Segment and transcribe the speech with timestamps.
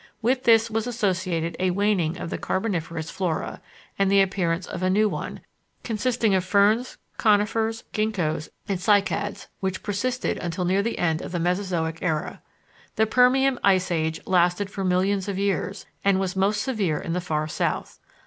[0.19, 3.61] With this was associated a waning of the Carboniferous flora,
[3.99, 5.41] and the appearance of a new one,
[5.83, 11.39] consisting of ferns, conifers, ginkgos, and cycads, which persisted until near the end of the
[11.39, 12.41] Mesozoic era.
[12.95, 17.21] The Permian Ice Age lasted for millions of years, and was most severe in the
[17.21, 17.99] Far South.